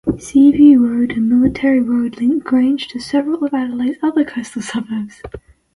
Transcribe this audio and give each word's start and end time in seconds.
Seaview 0.17 0.79
Road 0.79 1.11
and 1.11 1.29
Military 1.29 1.79
Road 1.79 2.19
link 2.19 2.43
Grange 2.43 2.87
to 2.87 2.99
several 2.99 3.45
of 3.45 3.53
Adelaide's 3.53 3.99
other 4.01 4.25
coastal 4.25 4.63
suburbs. 4.63 5.21